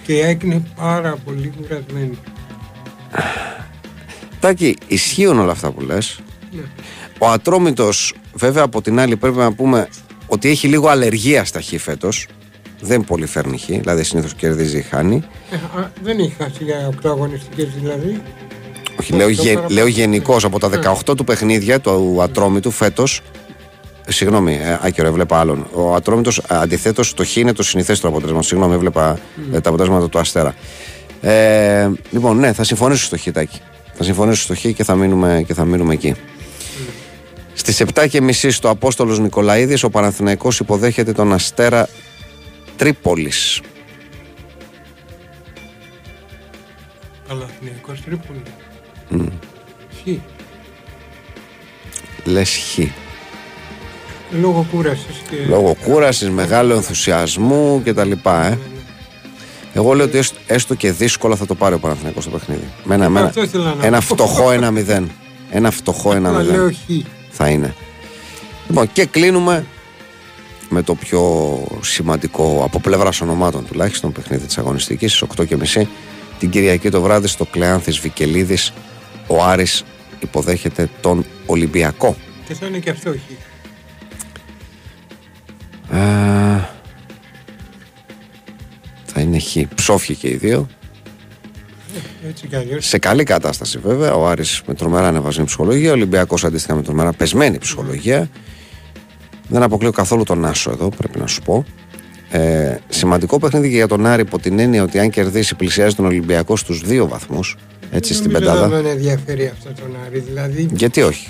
Και 0.06 0.16
η 0.16 0.22
ΑΕΚ 0.22 0.42
είναι 0.42 0.62
πάρα 0.76 1.16
πολύ 1.24 1.52
κουρασμένη. 1.60 2.18
Τάκη, 4.40 4.76
ισχύουν 4.86 5.38
όλα 5.38 5.52
αυτά 5.52 5.70
που 5.70 5.80
λες. 5.80 6.20
Ναι. 6.52 6.62
Ο 7.18 7.28
Ατρόμητος, 7.28 8.14
βέβαια 8.34 8.62
από 8.62 8.82
την 8.82 8.98
άλλη 8.98 9.16
πρέπει 9.16 9.36
να 9.36 9.52
πούμε 9.52 9.88
ότι 10.26 10.48
έχει 10.48 10.68
λίγο 10.68 10.88
αλλεργία 10.88 11.44
στα 11.44 11.60
χ 11.60 11.68
φέτος. 11.78 12.26
Δεν 12.80 13.04
πολύ 13.04 13.26
φέρνει 13.26 13.58
χ, 13.58 13.64
δηλαδή 13.66 14.02
συνήθως 14.02 14.34
κερδίζει 14.34 14.78
ή 14.78 14.82
χάνει. 14.82 15.22
Ε, 15.50 15.56
α, 15.80 15.90
δεν 16.02 16.18
έχει 16.18 16.34
χάσει 16.38 16.64
για 16.64 16.88
8 17.02 17.10
αγωνιστικές 17.10 17.68
δηλαδή. 17.80 18.22
Όχι, 19.00 19.12
λέω, 19.12 19.26
το 19.26 19.32
γε, 19.32 19.48
παραπάνω. 19.48 19.74
λέω 19.74 19.86
γενικώς 19.86 20.44
από 20.44 20.58
τα 20.58 20.68
Ναι. 20.68 20.78
18 21.06 21.16
του 21.16 21.24
παιχνίδια 21.24 21.80
του 21.80 22.18
Ατρόμητου 22.22 22.70
φέτος. 22.70 23.20
Συγγνώμη, 24.12 24.54
ε, 24.54 24.78
άκυρο, 24.82 25.06
έβλεπα 25.06 25.38
άλλον. 25.38 25.66
Ο 25.72 25.94
Ατρόμητος 25.94 26.42
αντιθέτως 26.48 27.14
το 27.14 27.24
χ 27.24 27.36
είναι 27.36 27.52
το 27.52 27.62
συνηθέστερο 27.62 28.08
αποτέλεσμα. 28.12 28.42
Συγγνώμη, 28.42 28.74
έβλεπα 28.74 29.18
ε, 29.52 29.60
τα 29.60 29.68
αποτέλεσματα 29.68 30.08
του 30.08 30.18
Αστέρα. 30.18 30.54
Ε, 31.20 31.90
λοιπόν, 32.10 32.38
ναι, 32.38 32.52
θα 32.52 32.64
συμφωνήσω 32.64 33.04
στο 33.04 33.18
χ, 33.18 33.30
Τάκη. 33.32 33.60
Θα 33.94 34.04
συμφωνήσω 34.04 34.42
στο 34.42 34.54
χ 34.54 34.60
και 34.60 34.84
θα 34.84 34.94
μείνουμε, 34.94 35.44
και 35.46 35.54
θα 35.54 35.64
μείνουμε 35.64 35.94
εκεί. 35.94 36.14
Στις 37.54 37.82
7.30 37.94 38.50
στο 38.50 38.68
Απόστολος 38.68 39.18
Νικολαίδης 39.18 39.82
ο 39.82 39.90
Παναθηναϊκός 39.90 40.60
υποδέχεται 40.60 41.12
τον 41.12 41.32
Αστέρα 41.32 41.88
Τρίπολης. 42.76 43.60
Παναθηναϊκός 47.28 48.02
Τρίπολη. 48.04 48.42
Χ. 50.04 50.08
Λες 52.24 52.56
χ. 52.56 53.01
Λόγω 54.40 54.66
κούρασης 54.72 55.22
και... 55.30 55.36
Λόγω 55.48 55.76
κούρασης, 55.84 56.30
μεγάλου 56.30 56.72
ενθουσιασμού 56.72 57.82
κτλ. 57.84 58.10
Ε. 58.10 58.58
Εγώ 59.74 59.92
λέω 59.92 60.06
ότι 60.06 60.18
έστω, 60.18 60.38
έστω 60.46 60.74
και 60.74 60.92
δύσκολα 60.92 61.36
θα 61.36 61.46
το 61.46 61.54
πάρει 61.54 61.74
ο 61.74 61.78
Παναθηναϊκός 61.78 62.22
στο 62.22 62.32
παιχνίδι. 62.32 62.68
Με 62.84 62.94
ένα, 62.94 63.08
με 63.08 63.18
ένα, 63.18 63.28
Αυτό 63.28 63.42
ήθελα 63.42 63.74
να 63.74 63.86
ένα 63.86 63.96
πω. 63.96 64.02
φτωχό 64.14 64.48
1-0. 64.48 65.02
Ένα 65.50 65.70
φτωχό 65.70 66.10
Αλλά 66.10 66.42
λέω 66.42 66.68
1-0 66.68 66.72
χ. 66.72 67.06
θα 67.30 67.48
είναι. 67.48 67.74
Λοιπόν, 68.68 68.92
και 68.92 69.04
κλείνουμε 69.04 69.66
με 70.68 70.82
το 70.82 70.94
πιο 70.94 71.22
σημαντικό 71.80 72.62
από 72.64 72.80
πλευράς 72.80 73.20
ονομάτων 73.20 73.66
τουλάχιστον 73.66 74.12
παιχνίδι 74.12 74.46
της 74.46 74.58
αγωνιστικής 74.58 75.12
στις 75.16 75.28
8.30 75.76 75.82
την 76.38 76.50
Κυριακή 76.50 76.90
το 76.90 77.00
βράδυ 77.00 77.26
στο 77.26 77.44
Κλεάνθης 77.44 77.98
Βικελίδης 77.98 78.72
ο 79.26 79.42
Άρης 79.44 79.84
υποδέχεται 80.20 80.88
τον 81.00 81.24
Ολυμπιακό. 81.46 82.16
Και 82.48 82.54
θα 82.54 82.66
είναι 82.66 82.78
και 82.78 82.90
αυτό 82.90 83.10
χ. 83.10 83.51
Α, 85.90 85.98
θα 89.04 89.20
είναι 89.20 89.38
χ. 89.38 89.56
Ψόφιοι 89.74 90.14
και 90.16 90.28
οι 90.28 90.36
δύο. 90.36 90.68
Έτσι 92.28 92.46
κι 92.46 92.56
αλλιώς. 92.56 92.86
Σε 92.86 92.98
καλή 92.98 93.24
κατάσταση 93.24 93.78
βέβαια. 93.78 94.14
Ο 94.14 94.28
Άρης 94.28 94.62
με 94.66 94.74
τρομερά 94.74 95.08
ανεβασμένη 95.08 95.46
ψυχολογία. 95.46 95.90
Ο 95.90 95.92
Ολυμπιακός 95.92 96.44
αντίστοιχα 96.44 96.74
με 96.74 96.82
τρομερά 96.82 97.12
πεσμένη 97.12 97.58
ψυχολογία. 97.58 98.28
Δεν 99.48 99.62
αποκλείω 99.62 99.90
καθόλου 99.90 100.22
τον 100.22 100.44
Άσο 100.44 100.70
εδώ, 100.70 100.88
πρέπει 100.88 101.18
να 101.18 101.26
σου 101.26 101.42
πω. 101.42 101.64
Ε, 102.30 102.76
σημαντικό 102.88 103.38
παιχνίδι 103.38 103.68
και 103.68 103.74
για 103.74 103.88
τον 103.88 104.06
Άρη 104.06 104.22
υπό 104.22 104.38
την 104.38 104.58
έννοια 104.58 104.82
ότι 104.82 104.98
αν 104.98 105.10
κερδίσει 105.10 105.54
πλησιάζει 105.54 105.94
τον 105.94 106.04
Ολυμπιακό 106.04 106.56
στους 106.56 106.80
δύο 106.80 107.08
βαθμούς 107.08 107.56
έτσι 107.90 108.14
στην 108.14 108.30
Νομίζω 108.30 108.50
πεντάδα. 108.50 108.68
Δεν 108.68 108.86
ενδιαφέρει 108.86 109.46
αυτό 109.46 109.72
τον 109.82 109.96
Άρη. 110.06 110.18
Δηλαδή. 110.18 110.68
Γιατί 110.72 111.02
όχι; 111.02 111.28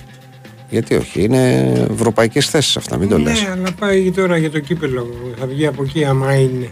Γιατί 0.73 0.95
όχι. 0.95 1.23
Είναι 1.23 1.73
ευρωπαϊκές 1.93 2.47
θέσεις 2.49 2.77
αυτά, 2.77 2.97
μην 2.97 3.09
το 3.09 3.19
ναι, 3.19 3.23
λες. 3.31 3.47
αλλά 3.53 3.73
πάει 3.79 4.11
τώρα 4.11 4.37
για 4.37 4.51
το 4.51 4.59
κύπελο. 4.61 5.07
Θα 5.39 5.47
βγει 5.47 5.67
από 5.67 5.83
εκεί 5.83 6.05
άμα 6.05 6.35
είναι. 6.35 6.69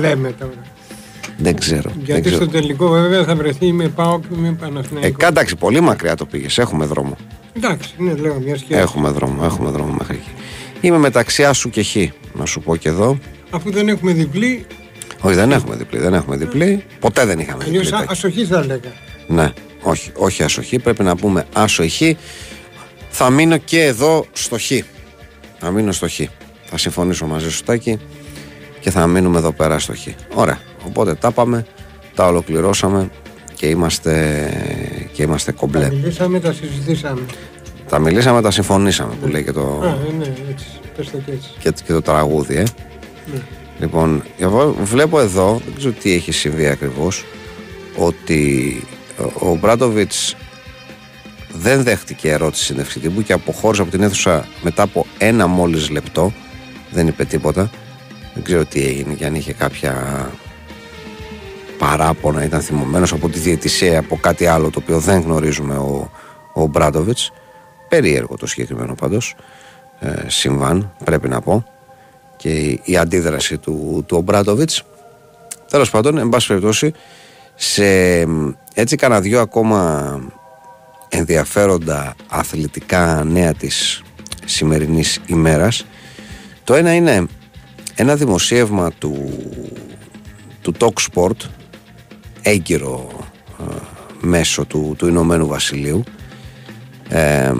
Λέμε 0.00 0.32
τώρα. 0.32 0.50
Δεν 1.38 1.56
ξέρω. 1.56 1.90
δεν 1.94 2.02
Γιατί 2.04 2.20
ξέρω. 2.20 2.36
στο 2.36 2.48
τελικό 2.48 2.88
βέβαια 2.88 3.24
θα 3.24 3.34
βρεθεί 3.34 3.72
με 3.72 3.88
πάω 3.88 4.20
και 4.20 4.26
με 4.36 4.48
Ε, 4.48 4.54
Παναθηναϊκό. 4.60 5.16
κάταξε, 5.18 5.54
πολύ 5.54 5.80
μακριά 5.80 6.14
το 6.14 6.26
πήγες. 6.26 6.58
Έχουμε 6.58 6.84
δρόμο. 6.84 7.16
Εντάξει, 7.56 7.94
ναι, 7.98 8.14
λέω 8.14 8.40
μια 8.44 8.56
σχέση. 8.56 8.80
Έχουμε 8.80 9.08
δρόμο, 9.10 9.40
έχουμε 9.44 9.70
δρόμο 9.70 9.92
μέχρι 9.98 10.14
εκεί. 10.16 10.30
Είμαι 10.86 10.98
μεταξύ 10.98 11.44
Άσου 11.44 11.70
και 11.70 11.82
Χ. 11.82 11.96
Να 12.32 12.44
σου 12.46 12.60
πω 12.60 12.76
και 12.76 12.88
εδώ. 12.88 13.18
Αφού 13.50 13.70
δεν 13.70 13.88
έχουμε 13.88 14.12
διπλή, 14.12 14.66
Όχι, 15.20 15.34
δεν 15.34 15.52
έχουμε 15.52 15.76
διπλή. 15.76 15.98
Δεν 15.98 16.14
έχουμε 16.14 16.36
διπλή. 16.36 16.84
Ποτέ 17.00 17.24
δεν 17.24 17.38
είχαμε 17.38 17.64
διπλή. 17.64 17.78
αλλιώ 17.78 17.90
Τάκη. 17.90 18.06
ασοχή 18.10 18.44
θα 18.44 18.58
έλεγα. 18.58 18.92
Ναι, 19.26 19.52
όχι, 19.82 20.10
όχι 20.14 20.42
ασοχή. 20.42 20.78
Πρέπει 20.78 21.02
να 21.02 21.16
πούμε 21.16 21.46
άσο 21.52 21.88
Χ. 21.88 22.00
Θα 23.10 23.30
μείνω 23.30 23.56
και 23.56 23.84
εδώ 23.84 24.26
στο 24.32 24.58
Χ. 24.58 24.70
Θα 25.58 25.70
μείνω 25.70 25.92
στο 25.92 26.08
Χ. 26.08 26.20
Θα 26.64 26.78
συμφωνήσω 26.78 27.26
μαζί 27.26 27.50
σου, 27.50 27.62
Τάκη, 27.62 27.98
και 28.80 28.90
θα 28.90 29.06
μείνουμε 29.06 29.38
εδώ 29.38 29.52
πέρα 29.52 29.78
στο 29.78 29.94
Χ. 29.94 30.06
Ωραία. 30.34 30.58
Οπότε 30.86 31.14
τα 31.14 31.30
πάμε, 31.30 31.66
τα 32.14 32.26
ολοκληρώσαμε 32.26 33.10
και 33.54 33.66
είμαστε, 33.66 35.08
και 35.12 35.22
είμαστε 35.22 35.52
κομπλέ. 35.52 35.80
Τα 35.88 35.88
μιλήσαμε, 35.94 36.40
τα 36.40 36.52
συζητήσαμε. 36.52 37.20
Τα 37.88 37.98
μιλήσαμε, 37.98 38.40
τα 38.42 38.50
συμφωνήσαμε 38.50 39.14
που 39.20 39.28
λέει 39.28 39.44
και 39.44 39.52
το, 39.52 39.80
Α, 39.84 39.86
ε, 39.86 40.12
ναι, 40.18 40.24
έτσι. 40.50 40.66
Πες 40.96 41.10
το 41.10 41.16
και 41.26 41.30
έτσι. 41.32 41.48
και, 41.58 41.72
και 41.86 41.92
το 41.92 42.02
τραγούδι, 42.02 42.54
ε. 42.56 42.64
Ναι. 43.32 43.40
Λοιπόν, 43.80 44.22
εγώ 44.38 44.76
βλέπω 44.82 45.20
εδώ, 45.20 45.60
δεν 45.64 45.74
ξέρω 45.76 45.94
τι 46.02 46.12
έχει 46.12 46.32
συμβεί 46.32 46.66
ακριβώς, 46.66 47.24
ότι 47.96 48.82
ο- 49.18 49.48
ο 49.50 49.54
Μπράντοβιτς 49.60 50.36
δεν 51.52 51.82
δέχτηκε 51.82 52.30
ερώτηση 52.30 52.64
συνέντευξη 52.64 52.98
τύπου 53.00 53.22
και 53.22 53.32
αποχώρησε 53.32 53.82
από 53.82 53.90
την 53.90 54.02
αίθουσα 54.02 54.46
μετά 54.62 54.82
από 54.82 55.06
ένα 55.18 55.46
μόλις 55.46 55.90
λεπτό. 55.90 56.32
Δεν 56.90 57.06
είπε 57.06 57.24
τίποτα. 57.24 57.70
Δεν 58.34 58.42
ξέρω 58.42 58.64
τι 58.64 58.84
έγινε 58.86 59.14
και 59.14 59.24
αν 59.24 59.34
είχε 59.34 59.52
κάποια 59.52 59.94
παράπονα, 61.78 62.44
ήταν 62.44 62.60
θυμωμένος 62.60 63.12
από 63.12 63.28
τη 63.28 63.38
διαιτησία, 63.38 63.98
από 63.98 64.16
κάτι 64.16 64.46
άλλο 64.46 64.70
το 64.70 64.80
οποίο 64.82 64.98
δεν 64.98 65.20
γνωρίζουμε 65.20 65.76
ο, 65.76 66.10
ο 66.54 66.66
Μπράντοβιτς. 66.66 67.32
Περίεργο 67.88 68.36
το 68.36 68.46
συγκεκριμένο 68.46 68.94
πάντως 68.94 69.34
ε, 70.00 70.12
συμβάν, 70.26 70.92
πρέπει 71.04 71.28
να 71.28 71.40
πω 71.40 71.64
και 72.36 72.48
η, 72.48 72.80
η 72.84 72.96
αντίδραση 72.96 73.58
του, 73.58 74.04
του 74.06 74.16
Ομπράτοβιτς. 74.16 74.82
Τέλος 75.70 75.90
πάντων, 75.90 76.18
εν 76.18 76.28
πάση 76.28 76.46
περιπτώσει, 76.46 76.92
σε 77.54 77.84
μ, 78.26 78.50
έτσι 78.74 78.96
κάνα 78.96 79.20
δυο 79.20 79.40
ακόμα 79.40 80.20
ενδιαφέροντα 81.10 82.14
αθλητικά 82.28 83.24
νέα 83.24 83.54
της 83.54 84.02
σημερινής 84.44 85.18
ημέρας. 85.26 85.86
Το 86.64 86.74
ένα 86.74 86.94
είναι 86.94 87.26
ένα 87.94 88.16
δημοσίευμα 88.16 88.90
του, 88.98 89.30
του 90.62 90.74
Talk 90.78 90.92
Sport, 91.12 91.36
έγκυρο 92.42 93.08
ε, 93.60 93.64
μέσω 94.20 94.64
του, 94.64 94.94
του 94.98 95.08
Ηνωμένου 95.08 95.46
Βασιλείου. 95.46 96.02
Ε, 97.08 97.52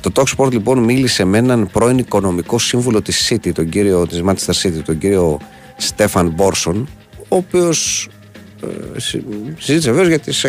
το 0.00 0.10
Talk 0.14 0.24
Sport 0.36 0.52
λοιπόν 0.52 0.78
μίλησε 0.78 1.24
με 1.24 1.38
έναν 1.38 1.68
πρώην 1.72 1.98
οικονομικό 1.98 2.58
σύμβουλο 2.58 3.02
της 3.02 3.28
City, 3.32 3.52
τον 3.52 3.68
κύριο, 3.68 4.06
της 4.06 4.22
Manchester 4.26 4.62
City, 4.62 4.82
τον 4.84 4.98
κύριο 4.98 5.38
Στέφαν 5.76 6.28
Μπόρσον, 6.30 6.88
ο 7.28 7.36
οποίος 7.36 8.08
ε, 8.08 8.10
συ- 8.10 8.21
συζήτησε 9.58 9.90
βέβαια 9.90 10.08
για 10.08 10.18
τις 10.18 10.46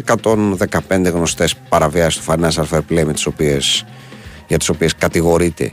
115 0.87 1.11
γνωστές 1.13 1.55
παραβιάσεις 1.69 2.21
του 2.21 2.31
Financial 2.31 2.65
Fair 2.71 2.81
Play 2.89 3.03
με 3.05 3.13
τις 3.13 3.25
οποίες, 3.25 3.85
για 4.47 4.57
τις 4.57 4.69
οποίες 4.69 4.95
κατηγορείται 4.95 5.69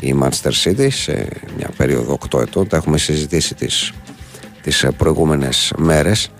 η 0.00 0.14
Manchester 0.22 0.52
City 0.64 0.88
σε 0.90 1.28
μια 1.56 1.70
περίοδο 1.76 2.18
8 2.30 2.40
ετών. 2.40 2.68
Τα 2.68 2.76
έχουμε 2.76 2.98
συζητήσει 2.98 3.54
τις, 3.54 3.92
τις 4.62 4.82
ε, 4.82 4.90
προηγούμενες 4.90 5.72
μέρες. 5.76 6.30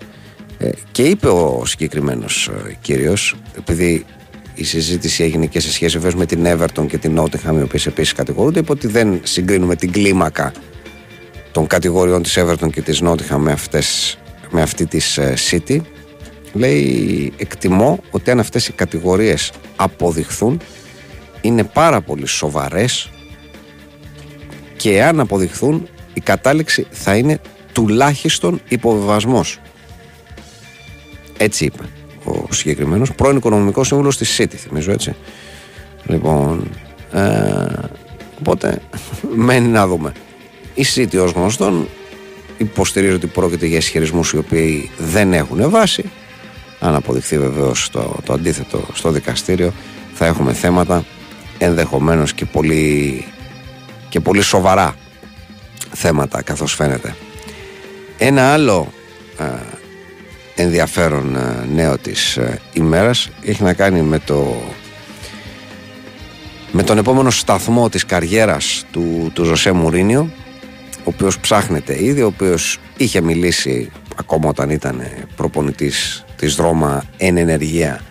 Ε, 0.57 0.69
και 0.91 1.03
είπε 1.03 1.27
ο 1.27 1.63
συγκεκριμένος 1.65 2.47
ε, 2.67 2.77
κύριος, 2.81 3.35
επειδή 3.57 4.05
η 4.55 4.63
συζήτηση 4.63 5.23
έγινε 5.23 5.45
και 5.45 5.59
σε 5.59 5.71
σχέση 5.71 5.97
βέβαια 5.97 6.17
με 6.17 6.25
την 6.25 6.45
Everton 6.45 6.85
και 6.87 6.97
την 6.97 7.19
Nottingham, 7.19 7.57
οι 7.57 7.61
οποίες 7.61 7.85
επίσης 7.85 8.13
κατηγορούνται, 8.13 8.59
είπε 8.59 8.71
ότι 8.71 8.87
δεν 8.87 9.19
συγκρίνουμε 9.23 9.75
την 9.75 9.91
κλίμακα 9.91 10.51
των 11.51 11.67
κατηγοριών 11.67 12.23
της 12.23 12.37
Everton 12.39 12.69
και 12.71 12.81
της 12.81 13.01
Nottingham 13.03 13.37
με, 13.37 13.51
αυτές, 13.51 14.17
με 14.53 14.61
αυτή 14.61 14.85
της 14.85 15.17
ε, 15.17 15.33
City. 15.49 15.79
Λέει, 16.53 17.33
εκτιμώ 17.37 17.99
ότι 18.11 18.31
αν 18.31 18.39
αυτές 18.39 18.67
οι 18.67 18.71
κατηγορίες 18.71 19.51
αποδειχθούν, 19.75 20.59
είναι 21.41 21.63
πάρα 21.63 22.01
πολύ 22.01 22.25
σοβαρές 22.25 23.09
και 24.77 25.03
αν 25.03 25.19
αποδειχθούν, 25.19 25.87
η 26.13 26.21
κατάληξη 26.21 26.87
θα 26.91 27.15
είναι 27.15 27.39
τουλάχιστον 27.71 28.61
υποβιβασμός. 28.67 29.59
Έτσι 31.37 31.65
είπε 31.65 31.83
ο 32.23 32.53
συγκεκριμένος 32.53 33.13
πρώην 33.13 33.37
οικονομικός 33.37 33.87
σύμβουλος 33.87 34.17
της 34.17 34.39
City, 34.41 34.55
θυμίζω 34.55 34.91
έτσι. 34.91 35.15
Λοιπόν. 36.05 36.69
Ε, 37.11 37.65
οπότε 38.39 38.81
μένει 39.45 39.67
να 39.67 39.87
δούμε. 39.87 40.11
Η 40.73 40.85
City 40.95 41.17
ως 41.23 41.31
γνωστόν 41.31 41.87
υποστηρίζει 42.63 43.13
ότι 43.13 43.27
πρόκειται 43.27 43.65
για 43.65 43.77
ισχυρισμούς 43.77 44.31
οι 44.31 44.37
οποίοι 44.37 44.91
δεν 44.97 45.33
έχουν 45.33 45.69
βάση. 45.69 46.11
Αν 46.79 46.95
αποδειχθεί 46.95 47.39
βεβαίως 47.39 47.89
το, 47.89 48.15
το 48.25 48.33
αντίθετο 48.33 48.87
στο 48.93 49.11
δικαστήριο, 49.11 49.73
θα 50.13 50.25
έχουμε 50.25 50.53
θέματα 50.53 51.05
ενδεχομένως 51.57 52.33
και 52.33 52.45
πολύ, 52.45 53.25
και 54.09 54.19
πολύ 54.19 54.41
σοβαρά 54.41 54.95
θέματα 55.91 56.41
καθώς 56.41 56.73
φαίνεται. 56.73 57.15
Ένα 58.17 58.53
άλλο 58.53 58.93
ε, 59.39 59.43
ενδιαφέρον 60.55 61.35
ε, 61.35 61.67
νέο 61.73 61.97
της 61.97 62.37
ε, 62.37 62.61
ημέρας 62.73 63.29
έχει 63.41 63.63
να 63.63 63.73
κάνει 63.73 64.01
με 64.01 64.19
το 64.19 64.61
με 66.75 66.83
τον 66.83 66.97
επόμενο 66.97 67.29
σταθμό 67.29 67.89
της 67.89 68.05
καριέρας 68.05 68.85
του, 68.91 69.31
του 69.33 69.43
Ζωσέ 69.43 69.71
Μουρίνιο 69.71 70.29
ο 71.03 71.09
οποίος 71.09 71.39
ψάχνεται 71.39 72.03
ήδη, 72.03 72.21
ο 72.21 72.27
οποίος 72.27 72.79
είχε 72.97 73.21
μιλήσει 73.21 73.91
ακόμα 74.15 74.49
όταν 74.49 74.69
ήταν 74.69 75.01
προπονητής 75.35 76.25
της 76.35 76.55
Ρώμα 76.55 77.03
εν 77.17 77.37
ενεργεία 77.37 78.01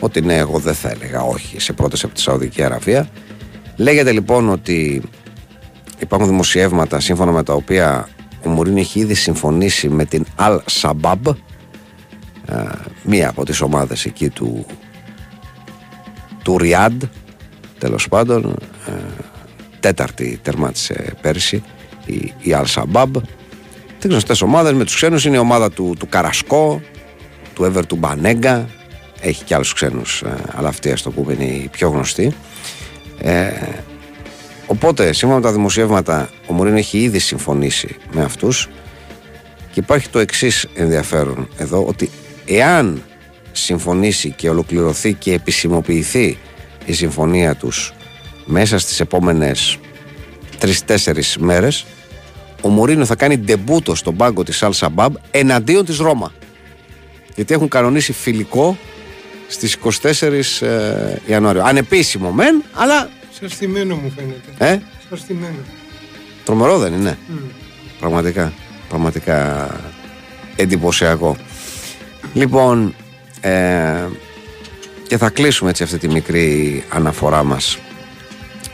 ότι 0.00 0.20
ναι 0.20 0.36
εγώ 0.36 0.58
δεν 0.58 0.74
θα 0.74 0.90
έλεγα 0.90 1.20
όχι 1.22 1.60
σε 1.60 1.72
πρώτες 1.72 2.04
από 2.04 2.14
τη 2.14 2.20
Σαουδική 2.20 2.62
Αραβία. 2.62 3.08
Λέγεται 3.76 4.12
λοιπόν 4.12 4.48
ότι 4.48 5.02
υπάρχουν 5.98 6.28
δημοσιεύματα 6.28 7.00
σύμφωνα 7.00 7.32
με 7.32 7.42
τα 7.42 7.54
οποία 7.54 8.08
ο 8.44 8.48
Μουρίνιο 8.48 8.80
έχει 8.80 9.00
ήδη 9.00 9.14
συμφωνήσει 9.14 9.88
με 9.88 10.04
την 10.04 10.24
Al 10.38 10.58
Sabab 10.80 11.34
ε, 12.46 12.54
μία 13.02 13.28
από 13.28 13.44
τις 13.44 13.60
ομάδες 13.60 14.04
εκεί 14.04 14.28
του 14.28 14.66
του 16.42 16.58
Ριάντ 16.58 17.02
τέλος 17.78 18.08
πάντων 18.08 18.56
ε, 18.86 18.92
τέταρτη 19.80 20.38
τερμάτισε 20.42 21.14
πέρσι 21.20 21.62
η, 22.04 22.32
η 22.38 22.54
Al 22.54 22.64
Sabab 22.74 23.10
τι 23.98 24.08
γνωστές 24.08 24.42
ομάδες 24.42 24.72
με 24.72 24.84
τους 24.84 24.94
ξένους 24.94 25.24
είναι 25.24 25.36
η 25.36 25.38
ομάδα 25.38 25.70
του, 25.70 25.94
του 25.98 26.08
Καρασκό 26.08 26.82
του 27.54 27.64
Εύερ 27.64 27.86
του 27.86 27.96
Μπανέγκα 27.96 28.68
έχει 29.20 29.44
και 29.44 29.54
άλλους 29.54 29.72
ξένους 29.72 30.22
ε, 30.22 30.34
αλλά 30.54 30.68
αυτή 30.68 30.90
ας 30.90 31.02
το 31.02 31.10
πούμε 31.10 31.32
είναι 31.32 31.44
η 31.44 31.68
πιο 31.72 31.88
γνωστή 31.88 32.34
ε, 33.18 33.50
οπότε 34.66 35.12
σύμφωνα 35.12 35.40
με 35.40 35.46
τα 35.46 35.52
δημοσιεύματα 35.52 36.30
ο 36.46 36.52
Μωρίνο 36.52 36.76
έχει 36.76 36.98
ήδη 36.98 37.18
συμφωνήσει 37.18 37.96
με 38.12 38.22
αυτούς. 38.22 38.68
Και 39.72 39.80
υπάρχει 39.80 40.08
το 40.08 40.18
εξής 40.18 40.66
ενδιαφέρον 40.74 41.48
εδώ 41.56 41.84
ότι 41.84 42.10
εάν 42.46 43.02
συμφωνήσει 43.52 44.30
και 44.30 44.48
ολοκληρωθεί 44.48 45.12
και 45.12 45.32
επισημοποιηθεί 45.32 46.38
η 46.84 46.92
συμφωνία 46.92 47.54
τους 47.54 47.94
μέσα 48.44 48.78
στις 48.78 49.00
επόμενες 49.00 49.78
τρεις-τέσσερις 50.62 51.36
μέρες 51.38 51.84
ο 52.60 52.68
Μωρίνο 52.68 53.04
θα 53.04 53.14
κάνει 53.14 53.38
ντεμπούτο 53.38 53.94
στον 53.94 54.16
πάγκο 54.16 54.42
της 54.42 54.62
Al 54.64 54.68
Σαμπάμπ 54.72 55.14
εναντίον 55.30 55.84
της 55.84 55.96
Ρώμα 55.98 56.32
γιατί 57.34 57.54
έχουν 57.54 57.68
κανονίσει 57.68 58.12
φιλικό 58.12 58.76
στις 59.48 59.76
24 60.02 60.40
ε, 60.60 61.16
Ιανουαρίου 61.26 61.62
ανεπίσημο 61.62 62.30
μεν 62.30 62.62
αλλά 62.72 63.08
Σαστημένο 63.40 63.94
μου 63.96 64.12
φαίνεται. 64.16 64.72
ε, 64.74 64.78
Σαστημένο. 65.10 65.54
τρομερό 66.44 66.78
δεν 66.78 66.92
είναι; 66.92 67.18
Μμ. 67.28 67.34
Πραγματικά. 68.00 68.52
Πραγματικά 68.88 69.68
εντυπωσιακό. 70.56 71.36
Λοιπόν, 72.34 72.94
ε, 73.40 74.04
και 75.08 75.16
θα 75.16 75.30
κλείσουμε 75.30 75.70
έτσι 75.70 75.82
αυτή 75.82 75.98
τη 75.98 76.08
μικρή 76.08 76.84
αναφορά 76.88 77.42
μας 77.44 77.78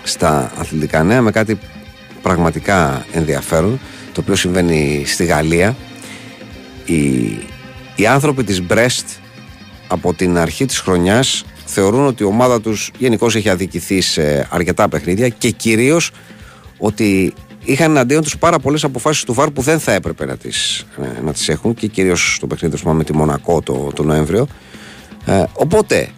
στα 0.03 0.53
αθλητικά 0.59 1.03
νέα 1.03 1.23
με 1.23 1.31
κάτι 1.31 1.59
πραγματικά 2.23 3.07
ενδιαφέρον 3.13 3.81
το 4.13 4.21
οποίο 4.21 4.35
συμβαίνει 4.35 5.03
στη 5.07 5.25
Γαλλία. 5.25 5.77
Οι, 6.85 6.97
οι 7.95 8.07
άνθρωποι 8.07 8.45
της 8.45 8.63
Brest 8.69 9.05
από 9.89 10.15
την 10.15 10.39
αρχή 10.39 10.65
της 10.67 10.79
χρονιάς 10.79 11.45
θεωρούν 11.65 12.07
ότι 12.07 12.23
η 12.23 12.27
ομάδα 12.27 12.61
τους 12.61 12.91
γενικώς 12.99 13.35
έχει 13.35 13.49
αδικηθεί 13.49 14.01
σε 14.01 14.49
αρκετά 14.51 14.89
παιχνίδια 14.89 15.29
και 15.29 15.51
κυρίως 15.51 16.11
ότι 16.79 17.35
είχαν 17.65 17.91
εναντίον 17.91 18.23
τους 18.23 18.39
πάρα 18.39 18.59
πολλές 18.59 18.85
αποφάσεις 18.85 19.25
του 19.25 19.33
ΒΑΡ 19.35 19.51
που 19.51 19.63
δεν 19.63 19.79
θα 19.79 19.93
έπρεπε 19.93 20.27
να 20.27 20.37
τις, 20.37 20.87
ε, 21.03 21.21
να 21.21 21.33
τις 21.33 21.49
έχουν 21.49 21.75
και 21.75 21.87
κυρίως 21.87 22.35
στο 22.35 22.47
παιχνίδι 22.47 22.75
τους 22.75 22.85
με 22.85 23.05
τη 23.05 23.17
Μονακό 23.17 23.61
το, 23.61 23.91
το 23.95 24.03
Νοέμβριο. 24.03 24.47
Ε, 25.25 25.45
οπότε 25.53 26.09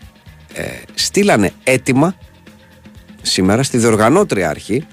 ε, 0.55 0.63
στείλανε 0.95 1.53
έτοιμα 1.65 2.15
σήμερα 3.23 3.63
στη 3.63 3.79
διοργανώτρια 3.79 4.49
αρχή 4.49 4.87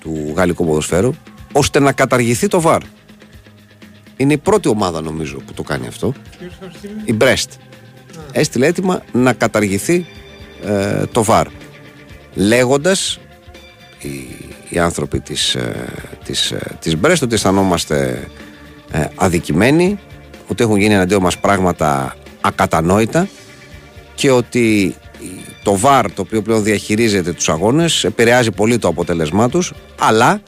του 0.00 0.32
γαλλικού 0.36 0.66
ποδοσφαίρου 0.66 1.14
ώστε 1.52 1.80
να 1.80 1.92
καταργηθεί 1.92 2.48
το 2.48 2.60
ΒΑΡ. 2.60 2.82
Είναι 4.16 4.32
η 4.32 4.38
πρώτη 4.38 4.68
ομάδα 4.68 5.00
νομίζω 5.00 5.36
που 5.36 5.52
το 5.52 5.62
κάνει 5.62 5.86
αυτό. 5.86 6.14
Ποιος 6.38 6.56
θα 6.60 6.70
στείλει; 6.76 7.02
Η 7.04 7.16
Brest. 7.20 7.48
Έστειλε 8.32 8.66
έτοιμα 8.66 9.02
να 9.12 9.32
καταργηθεί 9.32 10.06
ε, 10.64 11.06
το 11.12 11.22
ΒΑΡ. 11.22 11.46
Λέγοντας 12.34 13.18
οι, 13.98 14.08
οι 14.68 14.78
άνθρωποι 14.78 15.20
της, 15.20 15.54
ε, 15.54 15.92
της, 16.24 16.50
ε, 16.50 16.76
της 16.80 16.96
Brest 17.02 17.18
ότι 17.22 17.34
αισθανόμαστε 17.34 18.28
ε, 18.90 19.04
αδικημένοι, 19.14 19.98
ότι 20.48 20.62
έχουν 20.62 20.76
γίνει 20.76 20.94
εναντίον 20.94 21.22
μας 21.22 21.38
πράγματα 21.38 22.16
ακατανόητα 22.40 23.28
και 24.14 24.30
ότι 24.30 24.94
το 25.62 25.76
ΒΑΡ 25.76 26.12
το 26.12 26.22
οποίο 26.22 26.42
πλέον 26.42 26.62
διαχειρίζεται 26.62 27.32
τους 27.32 27.48
αγώνες 27.48 28.04
επηρεάζει 28.04 28.50
πολύ 28.50 28.78
το 28.78 28.88
αποτέλεσμά 28.88 29.48
τους 29.48 29.72
αλλά 29.98 30.42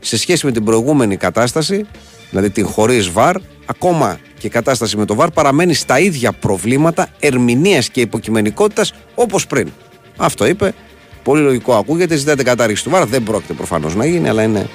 σε 0.00 0.18
σχέση 0.18 0.46
με 0.46 0.52
την 0.52 0.64
προηγούμενη 0.64 1.16
κατάσταση 1.16 1.86
δηλαδή 2.30 2.50
την 2.50 2.66
χωρίς 2.66 3.10
ΒΑΡ 3.10 3.36
ακόμα 3.66 4.18
και 4.38 4.46
η 4.46 4.50
κατάσταση 4.50 4.96
με 4.96 5.04
το 5.04 5.14
ΒΑΡ 5.14 5.30
παραμένει 5.30 5.74
στα 5.74 5.98
ίδια 5.98 6.32
προβλήματα 6.32 7.08
ερμηνείας 7.20 7.88
και 7.88 8.00
υποκειμενικότητας 8.00 8.92
όπως 9.14 9.46
πριν. 9.46 9.68
Αυτό 10.16 10.46
είπε. 10.46 10.74
Πολύ 11.22 11.42
λογικό 11.42 11.74
ακούγεται. 11.74 12.16
Ζητάει 12.16 12.34
την 12.34 12.44
κατάργηση 12.44 12.84
του 12.84 12.90
ΒΑΡ 12.90 13.06
δεν 13.06 13.22
πρόκειται 13.22 13.52
προφανώς 13.52 13.94
να 13.94 14.06
γίνει 14.06 14.28
αλλά 14.28 14.42
είναι 14.42 14.68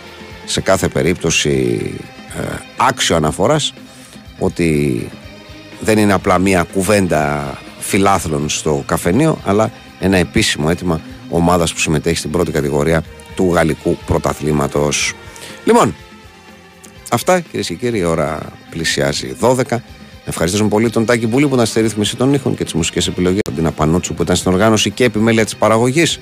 σε 0.45 0.61
κάθε 0.61 0.87
περίπτωση 0.87 1.79
ε, 2.39 2.55
άξιο 2.77 3.15
αναφοράς 3.15 3.73
ότι 4.39 5.09
δεν 5.79 5.97
είναι 5.97 6.13
απλά 6.13 6.39
μια 6.39 6.63
κουβέντα 6.63 7.53
φιλάθλων 7.83 8.49
στο 8.49 8.83
καφενείο, 8.85 9.37
αλλά 9.45 9.71
ένα 9.99 10.17
επίσημο 10.17 10.67
αίτημα 10.69 11.01
ομάδας 11.29 11.73
που 11.73 11.79
συμμετέχει 11.79 12.17
στην 12.17 12.31
πρώτη 12.31 12.51
κατηγορία 12.51 13.03
του 13.35 13.51
γαλλικού 13.53 13.97
πρωταθλήματος. 14.05 15.13
Λοιπόν, 15.65 15.95
αυτά 17.11 17.39
κυρίες 17.39 17.67
και 17.67 17.73
κύριοι, 17.73 17.97
η 17.97 18.03
ώρα 18.03 18.39
πλησιάζει 18.69 19.35
12. 19.39 19.81
Ευχαριστούμε 20.25 20.69
πολύ 20.69 20.89
τον 20.89 21.05
Τάκη 21.05 21.27
Μπουλή 21.27 21.47
που 21.47 21.53
ήταν 21.53 21.65
στη 21.65 21.81
ρύθμιση 21.81 22.15
των 22.15 22.33
ήχων 22.33 22.55
και 22.55 22.63
τις 22.63 22.73
μουσικές 22.73 23.07
επιλογές, 23.07 23.41
τον 23.41 23.55
Τίνα 23.55 23.71
Πανούτσου 23.71 24.13
που 24.13 24.21
ήταν 24.21 24.35
στην 24.35 24.51
οργάνωση 24.51 24.91
και 24.91 25.03
επιμέλεια 25.03 25.43
της 25.43 25.55
παραγωγής. 25.55 26.19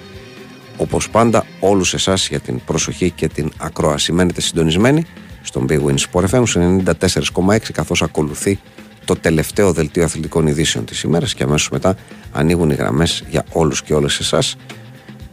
Όπως 0.77 1.09
πάντα, 1.09 1.45
όλους 1.59 1.93
εσάς 1.93 2.27
για 2.27 2.39
την 2.39 2.61
προσοχή 2.65 3.11
και 3.11 3.27
την 3.27 3.51
ακρόαση. 3.57 4.11
Μένετε 4.11 4.41
συντονισμένοι 4.41 5.05
στον 5.41 5.65
Big 5.69 5.79
Win 5.85 5.95
Sport 6.11 6.25
FM 6.29 6.43
στο 6.45 6.81
94,6 6.85 7.71
καθώς 7.71 8.01
ακολουθεί 8.01 8.59
το 9.05 9.15
τελευταίο 9.15 9.73
δελτίο 9.73 10.03
αθλητικών 10.03 10.47
ειδήσεων 10.47 10.85
της 10.85 11.01
ημέρας 11.01 11.33
και 11.33 11.43
αμέσως 11.43 11.69
μετά 11.69 11.95
ανοίγουν 12.31 12.69
οι 12.69 12.75
γραμμές 12.75 13.23
για 13.29 13.45
όλους 13.51 13.83
και 13.83 13.93
όλες 13.93 14.19
εσάς 14.19 14.55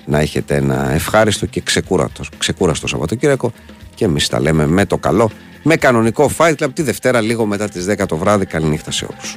να 0.07 0.19
έχετε 0.19 0.55
ένα 0.55 0.91
ευχάριστο 0.91 1.47
και 1.47 1.61
ξεκούραστο, 1.61 2.23
ξεκούραστο 2.39 2.87
Σαββατοκύριακο 2.87 3.53
και 3.95 4.05
εμείς 4.05 4.29
τα 4.29 4.41
λέμε 4.41 4.67
με 4.67 4.87
το 4.87 4.99
καλό, 4.99 5.31
με 5.63 5.77
κανονικό 5.77 6.31
Fight 6.37 6.55
Club 6.59 6.69
τη 6.75 6.83
Δευτέρα 6.83 7.21
λίγο 7.21 7.47
μετά 7.47 7.69
τις 7.69 7.87
10 7.89 8.07
το 8.07 8.17
βράδυ. 8.17 8.47
Καληνύχτα 8.47 8.91
σε 8.91 9.07
όλους. 9.11 9.37